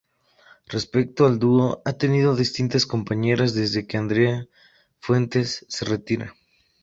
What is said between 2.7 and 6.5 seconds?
compañeras desde que Andrea Fuentes se retirara.